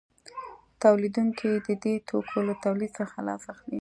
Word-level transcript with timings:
تولیدونکي 0.83 1.49
د 1.67 1.67
دې 1.83 1.93
توکو 2.07 2.39
له 2.47 2.53
تولید 2.63 2.91
څخه 2.99 3.15
لاس 3.27 3.43
اخلي 3.51 3.69